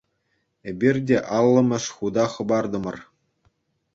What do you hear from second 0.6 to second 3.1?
Эпир те аллӑмӗш хута хӑпартӑмӑр.